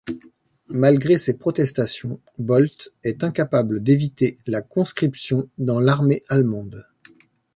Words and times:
Malgré 0.67 1.15
ses 1.17 1.37
protestations, 1.37 2.19
Bolte 2.39 2.89
est 3.03 3.23
incapable 3.23 3.83
d'éviter 3.83 4.39
la 4.47 4.63
conscription 4.63 5.47
dans 5.59 5.79
l'armée 5.79 6.23
allemande. 6.27 6.87